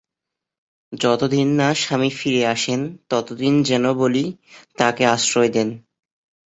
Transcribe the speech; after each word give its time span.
যতদিন 0.93 1.47
না 1.55 1.69
স্বামী 1.73 2.09
ফিরে 2.09 2.41
আসেন, 2.45 2.81
ততদিন 3.09 3.53
যেন 3.63 3.85
বলি 3.93 4.25
তাঁকে 4.77 5.03
আশ্রয় 5.05 5.51
দেন। 5.51 5.69